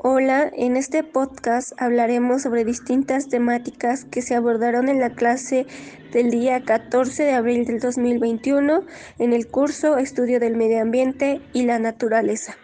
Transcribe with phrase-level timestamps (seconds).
[0.00, 5.66] Hola, en este podcast hablaremos sobre distintas temáticas que se abordaron en la clase
[6.12, 8.84] del día 14 de abril del 2021
[9.18, 12.56] en el curso Estudio del Medio Ambiente y la Naturaleza.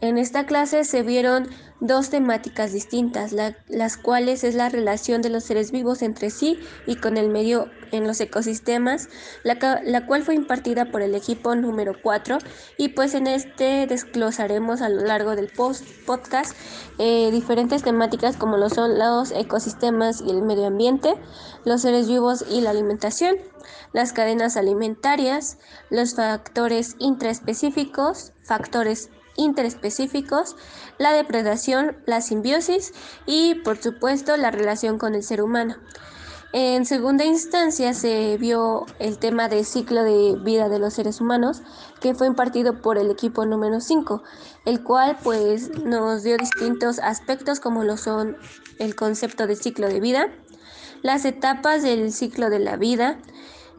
[0.00, 1.48] En esta clase se vieron
[1.80, 6.94] dos temáticas distintas, las cuales es la relación de los seres vivos entre sí y
[6.96, 9.08] con el medio en los ecosistemas,
[9.42, 12.38] la, cual fue impartida por el equipo número 4
[12.76, 15.50] y pues en este desglosaremos a lo largo del
[16.06, 16.54] podcast
[16.98, 21.14] eh, diferentes temáticas como lo son los ecosistemas y el medio ambiente,
[21.64, 23.36] los seres vivos y la alimentación,
[23.92, 25.58] las cadenas alimentarias,
[25.90, 30.56] los factores intraespecíficos, factores interespecíficos,
[30.98, 32.92] la depredación, la simbiosis
[33.24, 35.76] y, por supuesto, la relación con el ser humano.
[36.52, 41.62] En segunda instancia se vio el tema del ciclo de vida de los seres humanos,
[42.00, 44.22] que fue impartido por el equipo número 5,
[44.64, 48.38] el cual pues nos dio distintos aspectos como lo son
[48.78, 50.28] el concepto de ciclo de vida,
[51.02, 53.18] las etapas del ciclo de la vida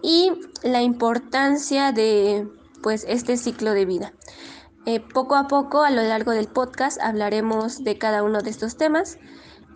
[0.03, 2.47] y la importancia de
[2.83, 4.13] pues este ciclo de vida.
[4.85, 8.77] Eh, poco a poco, a lo largo del podcast, hablaremos de cada uno de estos
[8.77, 9.17] temas.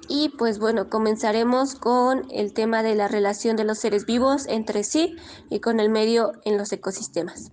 [0.07, 4.83] Y pues bueno, comenzaremos con el tema de la relación de los seres vivos entre
[4.83, 5.15] sí
[5.49, 7.51] y con el medio en los ecosistemas.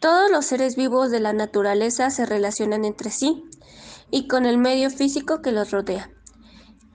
[0.00, 3.44] Todos los seres vivos de la naturaleza se relacionan entre sí
[4.10, 6.10] y con el medio físico que los rodea.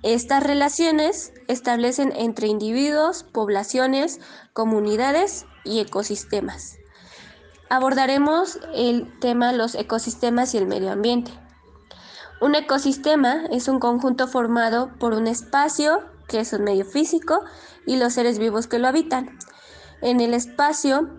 [0.03, 4.19] Estas relaciones establecen entre individuos, poblaciones,
[4.53, 6.77] comunidades y ecosistemas.
[7.69, 11.31] Abordaremos el tema los ecosistemas y el medio ambiente.
[12.39, 17.43] Un ecosistema es un conjunto formado por un espacio, que es un medio físico,
[17.85, 19.37] y los seres vivos que lo habitan.
[20.01, 21.09] En el espacio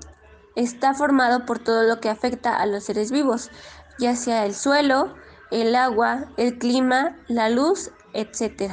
[0.55, 3.51] está formado por todo lo que afecta a los seres vivos,
[3.99, 5.15] ya sea el suelo,
[5.51, 8.73] el agua, el clima, la luz, etc.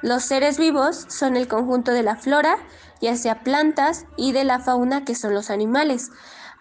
[0.00, 2.56] Los seres vivos son el conjunto de la flora,
[3.02, 6.10] ya sea plantas, y de la fauna, que son los animales.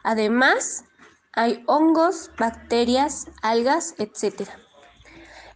[0.05, 0.85] Además,
[1.33, 4.47] hay hongos, bacterias, algas, etc.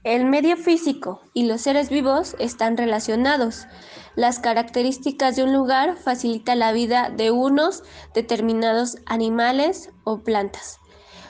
[0.03, 3.67] El medio físico y los seres vivos están relacionados.
[4.15, 7.83] Las características de un lugar facilitan la vida de unos
[8.15, 10.79] determinados animales o plantas.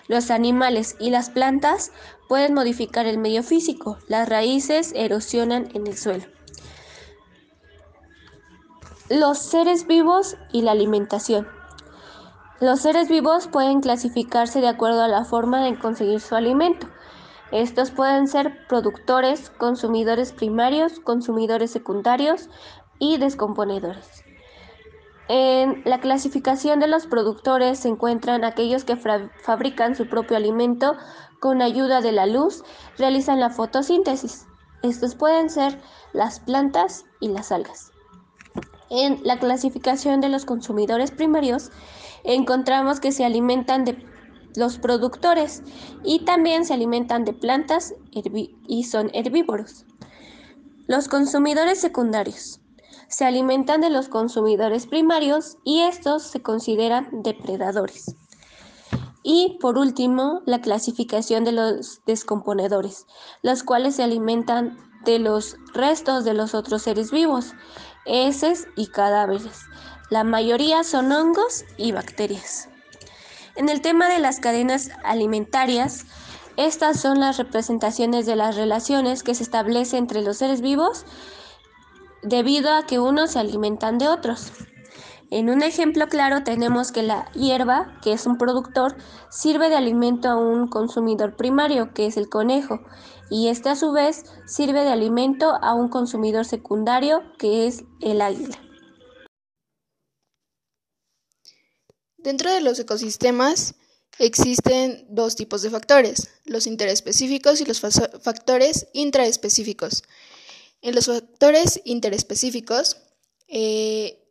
[0.07, 1.91] Los animales y las plantas
[2.29, 3.97] pueden modificar el medio físico.
[4.07, 6.23] Las raíces erosionan en el suelo.
[9.09, 11.58] Los seres vivos y la alimentación.
[12.61, 16.87] Los seres vivos pueden clasificarse de acuerdo a la forma de conseguir su alimento.
[17.51, 22.49] Estos pueden ser productores, consumidores primarios, consumidores secundarios
[22.99, 24.25] y descomponedores.
[25.29, 30.97] En la clasificación de los productores se encuentran aquellos que fabrican su propio alimento
[31.39, 32.65] con ayuda de la luz,
[32.97, 34.47] realizan la fotosíntesis.
[34.83, 35.79] Estos pueden ser
[36.11, 37.93] las plantas y las algas.
[38.89, 41.71] En la clasificación de los consumidores primarios
[42.23, 44.03] encontramos que se alimentan de
[44.55, 45.63] los productores
[46.03, 47.93] y también se alimentan de plantas
[48.67, 49.85] y son herbívoros.
[50.87, 52.59] Los consumidores secundarios
[53.07, 58.15] se alimentan de los consumidores primarios y estos se consideran depredadores.
[59.23, 63.05] Y por último, la clasificación de los descomponedores,
[63.41, 67.53] los cuales se alimentan de los restos de los otros seres vivos,
[68.05, 69.61] heces y cadáveres.
[70.09, 72.67] La mayoría son hongos y bacterias.
[73.55, 76.05] En el tema de las cadenas alimentarias,
[76.57, 81.05] estas son las representaciones de las relaciones que se establecen entre los seres vivos
[82.23, 84.51] debido a que unos se alimentan de otros.
[85.29, 88.95] En un ejemplo claro tenemos que la hierba, que es un productor,
[89.29, 92.79] sirve de alimento a un consumidor primario, que es el conejo,
[93.29, 98.21] y este a su vez sirve de alimento a un consumidor secundario, que es el
[98.21, 98.68] águila.
[102.23, 103.75] Dentro de los ecosistemas
[104.17, 110.03] existen dos tipos de factores, los interespecíficos y los factores intraespecíficos.
[110.81, 112.97] En los factores interespecíficos
[113.47, 114.25] eh,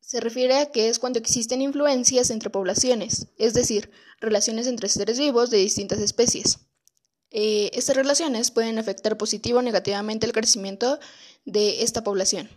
[0.00, 3.90] se refiere a que es cuando existen influencias entre poblaciones, es decir,
[4.20, 6.58] relaciones entre seres vivos de distintas especies.
[7.30, 10.98] Eh, estas relaciones pueden afectar positivo o negativamente el crecimiento
[11.46, 12.50] de esta población.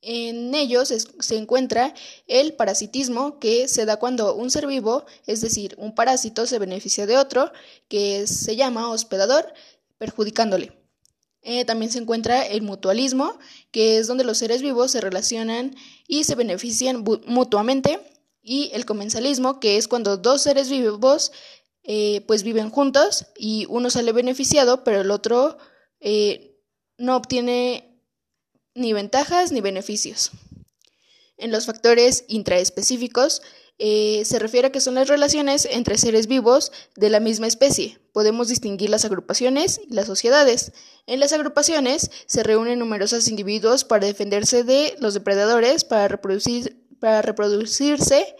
[0.00, 1.92] En ellos se encuentra
[2.26, 7.06] el parasitismo, que se da cuando un ser vivo, es decir, un parásito, se beneficia
[7.06, 7.50] de otro,
[7.88, 9.52] que se llama hospedador,
[9.98, 10.72] perjudicándole.
[11.42, 13.38] Eh, también se encuentra el mutualismo,
[13.70, 15.74] que es donde los seres vivos se relacionan
[16.06, 18.00] y se benefician mutuamente,
[18.42, 21.32] y el comensalismo, que es cuando dos seres vivos
[21.82, 25.58] eh, pues viven juntos y uno sale beneficiado, pero el otro
[26.00, 26.60] eh,
[26.98, 27.87] no obtiene
[28.78, 30.30] ni ventajas ni beneficios.
[31.36, 33.42] En los factores intraespecíficos
[33.78, 37.98] eh, se refiere a que son las relaciones entre seres vivos de la misma especie.
[38.12, 40.72] Podemos distinguir las agrupaciones y las sociedades.
[41.06, 47.22] En las agrupaciones se reúnen numerosos individuos para defenderse de los depredadores, para, reproducir, para
[47.22, 48.34] reproducirse,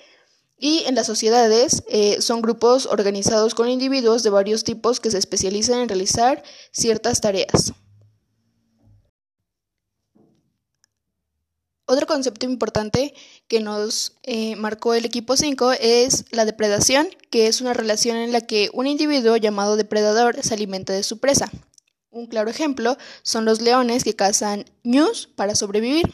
[0.61, 5.19] y en las sociedades eh, son grupos organizados con individuos de varios tipos que se
[5.19, 6.43] especializan en realizar
[6.73, 7.75] ciertas tareas.
[11.91, 13.15] Otro concepto importante
[13.49, 18.31] que nos eh, marcó el equipo 5 es la depredación, que es una relación en
[18.31, 21.51] la que un individuo llamado depredador se alimenta de su presa.
[22.11, 26.13] Un claro ejemplo son los leones que cazan ñus para sobrevivir.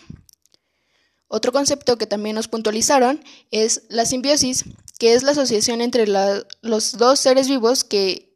[1.26, 4.62] Otro concepto que también nos puntualizaron es la simbiosis,
[5.00, 8.33] que es la asociación entre los dos seres vivos que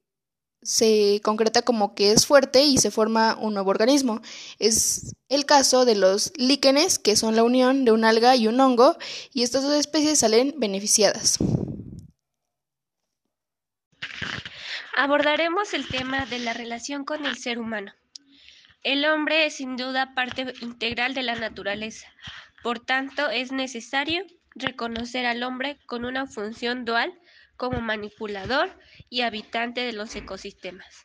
[0.63, 4.21] se concreta como que es fuerte y se forma un nuevo organismo.
[4.59, 8.61] Es el caso de los líquenes, que son la unión de un alga y un
[8.61, 8.97] hongo,
[9.33, 11.39] y estas dos especies salen beneficiadas.
[14.97, 17.93] Abordaremos el tema de la relación con el ser humano.
[18.83, 22.09] El hombre es sin duda parte integral de la naturaleza.
[22.63, 24.25] Por tanto, es necesario
[24.57, 27.17] reconocer al hombre con una función dual
[27.59, 28.71] como manipulador
[29.11, 31.05] y habitante de los ecosistemas.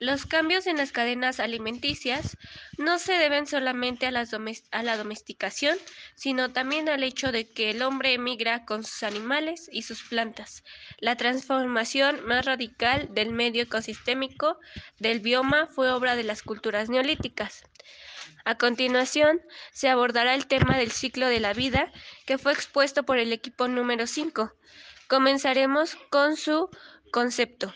[0.00, 2.36] Los cambios en las cadenas alimenticias
[2.76, 5.78] no se deben solamente a, la domesticación,
[6.16, 10.64] sino también al hecho de que el hombre emigra con sus animales y sus plantas.
[10.98, 14.58] La transformación más radical del medio ecosistémico
[14.98, 17.62] del bioma fue obra de las culturas neolíticas.
[18.44, 19.40] A continuación,
[19.72, 21.92] se abordará el tema del ciclo de la vida,
[22.26, 24.52] que fue expuesto por el equipo número 5.
[25.12, 26.70] Comenzaremos con su
[27.12, 27.74] concepto.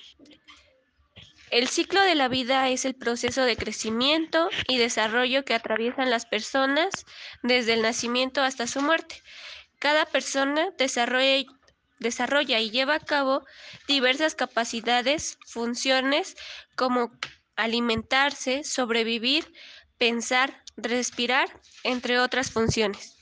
[1.51, 6.25] El ciclo de la vida es el proceso de crecimiento y desarrollo que atraviesan las
[6.25, 7.05] personas
[7.43, 9.23] desde el nacimiento hasta su muerte.
[9.79, 11.37] Cada persona desarrolla
[12.59, 13.45] y, lleva a cabo
[13.87, 16.37] diversas capacidades, funciones
[16.75, 17.13] como
[17.55, 19.53] alimentarse, sobrevivir,
[19.99, 23.16] pensar, respirar, entre otras funciones.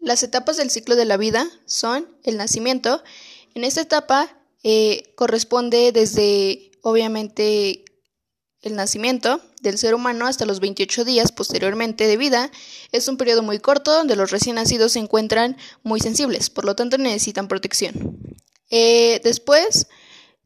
[0.00, 3.02] Las etapas del ciclo de la vida son el nacimiento.
[3.54, 4.28] En esta etapa
[4.62, 7.84] eh, corresponde desde, obviamente,
[8.62, 12.50] el nacimiento del ser humano hasta los 28 días posteriormente de vida.
[12.92, 16.74] Es un periodo muy corto donde los recién nacidos se encuentran muy sensibles, por lo
[16.76, 18.18] tanto necesitan protección.
[18.70, 19.88] Eh, después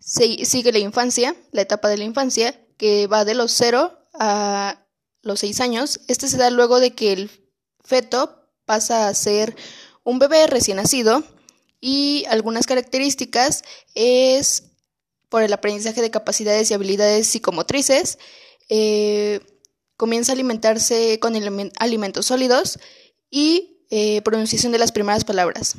[0.00, 4.86] sigue la infancia, la etapa de la infancia, que va de los 0 a
[5.22, 6.00] los 6 años.
[6.08, 7.30] Este se da luego de que el
[7.84, 8.41] feto
[8.72, 9.54] pasa a ser
[10.02, 11.22] un bebé recién nacido
[11.78, 13.64] y algunas características
[13.94, 14.62] es
[15.28, 18.18] por el aprendizaje de capacidades y habilidades psicomotrices,
[18.70, 19.40] eh,
[19.98, 21.34] comienza a alimentarse con
[21.78, 22.78] alimentos sólidos
[23.30, 25.76] y eh, pronunciación de las primeras palabras.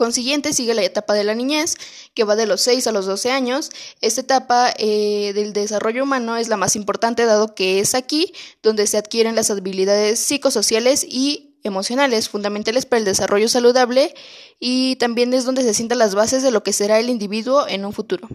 [0.00, 1.76] Consiguiente sigue la etapa de la niñez,
[2.14, 3.68] que va de los 6 a los 12 años.
[4.00, 8.32] Esta etapa eh, del desarrollo humano es la más importante dado que es aquí
[8.62, 14.14] donde se adquieren las habilidades psicosociales y emocionales fundamentales para el desarrollo saludable
[14.58, 17.84] y también es donde se sientan las bases de lo que será el individuo en
[17.84, 18.26] un futuro.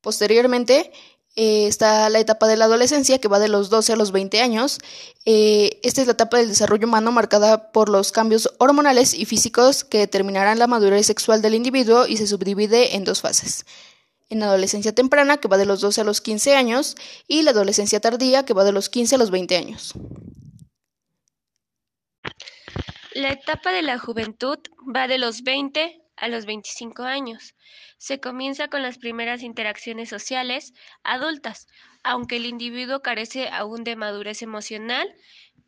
[0.00, 0.92] Posteriormente,
[1.36, 4.40] eh, está la etapa de la adolescencia que va de los 12 a los 20
[4.40, 4.78] años.
[5.24, 9.84] Eh, esta es la etapa del desarrollo humano marcada por los cambios hormonales y físicos
[9.84, 13.64] que determinarán la madurez sexual del individuo y se subdivide en dos fases.
[14.28, 16.96] En la adolescencia temprana, que va de los 12 a los 15 años,
[17.26, 19.94] y la adolescencia tardía, que va de los 15 a los 20 años.
[23.14, 24.58] La etapa de la juventud
[24.94, 27.54] va de los 20 a los 25 años.
[27.98, 31.66] Se comienza con las primeras interacciones sociales adultas.
[32.02, 35.12] Aunque el individuo carece aún de madurez emocional,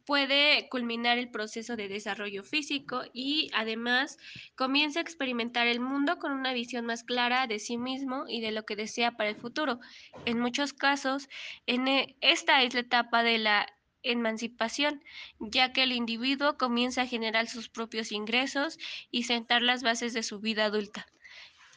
[0.04, 4.18] puede culminar el proceso de desarrollo físico y además
[4.56, 8.52] comienza a experimentar el mundo con una visión más clara de sí mismo y de
[8.52, 9.80] lo que desea para el futuro.
[10.24, 11.28] En muchos casos,
[11.66, 13.66] en e, esta es la etapa de la
[14.02, 15.02] emancipación,
[15.38, 18.78] ya que el individuo comienza a generar sus propios ingresos
[19.10, 21.06] y sentar las bases de su vida adulta.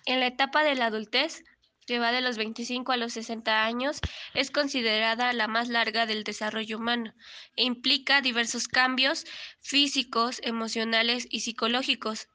[0.05, 1.44] En la etapa de la adultez,
[1.88, 4.00] que va de los 25 a los 60 años,
[4.34, 7.13] es considerada la más larga del desarrollo humano
[7.55, 9.25] e implica diversos cambios
[9.62, 12.27] físicos, emocionales y psicológicos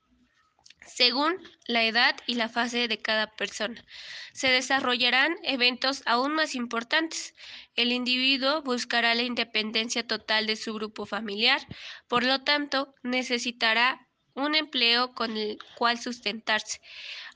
[0.86, 3.84] según la edad y la fase de cada persona.
[4.32, 7.34] Se desarrollarán eventos aún más importantes.
[7.80, 11.66] El individuo buscará la independencia total de su grupo familiar,
[12.08, 16.82] por lo tanto, necesitará un empleo con el cual sustentarse.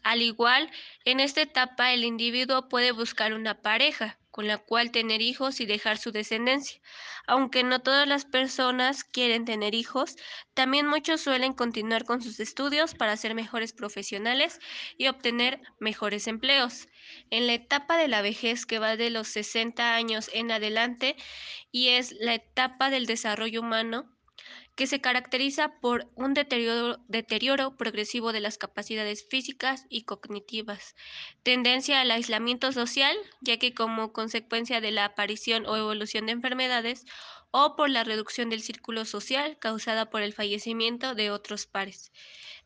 [0.05, 0.71] Al igual,
[1.05, 5.67] en esta etapa el individuo puede buscar una pareja con la cual tener hijos y
[5.67, 6.81] dejar su descendencia.
[7.27, 10.17] Aunque no todas las personas quieren tener hijos,
[10.53, 14.61] también muchos suelen continuar con sus estudios para ser mejores profesionales
[14.99, 16.89] y obtener mejores empleos.
[17.31, 21.17] En la etapa de la vejez que va de los 60 años en adelante
[21.71, 24.14] y es la etapa del desarrollo humano,
[24.77, 30.97] que se caracteriza por un deterioro, progresivo de las capacidades físicas y cognitivas,
[31.43, 37.05] tendencia al aislamiento social, ya que como consecuencia de la aparición o evolución de enfermedades,
[37.57, 42.11] o por la reducción del círculo social causada por el fallecimiento de otros pares.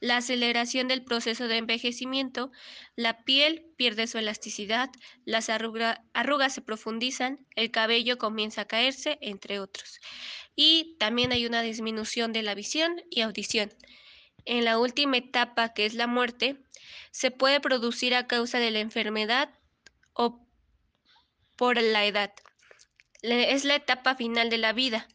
[0.00, 2.52] La aceleración del proceso de envejecimiento,
[2.96, 4.88] la piel pierde su elasticidad,
[5.26, 10.00] las arrugas se profundizan, el cabello comienza a caerse, entre otros
[10.60, 13.72] y también hay una disminución de la visión y audición.
[14.44, 16.56] En la última etapa, que es la muerte,
[17.12, 19.50] se puede producir a causa de la enfermedad
[20.14, 20.44] o
[21.54, 22.32] por la edad.
[23.22, 25.06] Es la etapa final de la vida,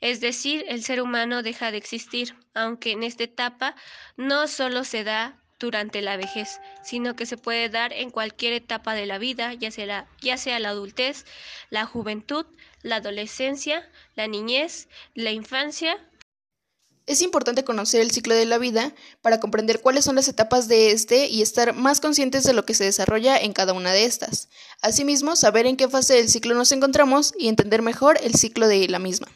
[0.00, 3.74] es decir, el ser humano deja de existir, aunque en esta etapa
[4.16, 8.94] no solo se da durante la vejez, sino que se puede dar en cualquier etapa
[8.94, 11.24] de la vida, ya sea la, ya sea la adultez,
[11.70, 12.46] la juventud,
[12.82, 15.98] la adolescencia, la niñez, la infancia.
[17.06, 20.90] Es importante conocer el ciclo de la vida para comprender cuáles son las etapas de
[20.90, 24.48] este y estar más conscientes de lo que se desarrolla en cada una de estas.
[24.82, 28.88] Asimismo, saber en qué fase del ciclo nos encontramos y entender mejor el ciclo de
[28.88, 29.28] la misma.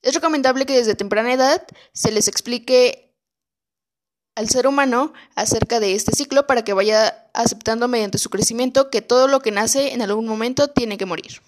[0.00, 3.07] Es recomendable que desde temprana edad se les explique
[4.38, 9.02] al ser humano acerca de este ciclo para que vaya aceptando mediante su crecimiento que
[9.02, 11.42] todo lo que nace en algún momento tiene que morir.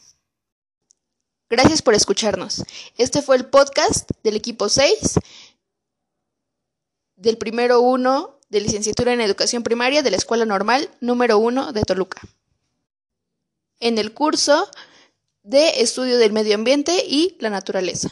[1.49, 2.64] Gracias por escucharnos.
[2.99, 5.20] Este fue el podcast del equipo 6
[7.14, 11.82] del primero 1 de licenciatura en educación primaria de la Escuela Normal número 1 de
[11.82, 12.20] Toluca.
[13.78, 14.68] En el curso
[15.44, 18.11] de estudio del medio ambiente y la naturaleza.